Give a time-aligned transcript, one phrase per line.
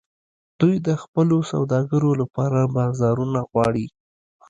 [0.59, 3.85] دوی د خپلو سوداګرو لپاره بازارونه غواړي